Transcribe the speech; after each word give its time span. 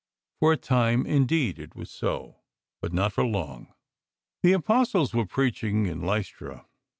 For 0.39 0.51
a 0.53 0.57
time, 0.57 1.05
indeed, 1.05 1.59
it 1.59 1.75
was 1.75 1.91
so, 1.91 2.37
but 2.81 2.91
not 2.91 3.13
for 3.13 3.23
long. 3.23 3.71
The 4.41 4.53
Apostles 4.53 5.13
were 5.13 5.27
preaching 5.27 5.85
in 5.85 6.01
Lystra. 6.01 6.65